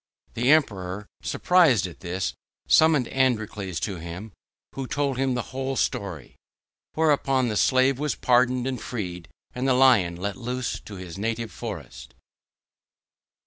[0.33, 2.33] The Emperor, surprised at this,
[2.67, 4.31] summoned Androcles to him,
[4.73, 6.37] who told him the whole story.
[6.95, 11.51] Whereupon the slave was pardoned and freed, and the Lion let loose to his native
[11.51, 12.15] forest.